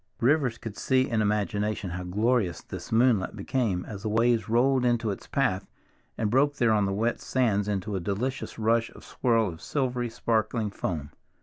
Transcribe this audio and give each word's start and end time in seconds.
Rivers 0.19 0.57
could 0.57 0.77
see 0.77 1.07
in 1.07 1.21
imagination 1.21 1.91
how 1.91 2.01
glorious 2.03 2.63
this 2.63 2.91
moonlight 2.91 3.35
became 3.35 3.85
as 3.85 4.01
the 4.01 4.09
waves 4.09 4.49
rolled 4.49 4.83
into 4.83 5.11
its 5.11 5.27
path 5.27 5.67
and 6.17 6.31
broke 6.31 6.55
there 6.55 6.71
on 6.73 6.87
the 6.87 6.91
wet 6.91 7.19
sands 7.21 7.67
into 7.67 7.95
a 7.95 7.99
delicious 7.99 8.57
rush 8.57 8.89
and 8.89 9.03
swirl 9.03 9.47
of 9.49 9.61
silvery 9.61 10.09
sparkling 10.09 10.71
foam. 10.71 11.11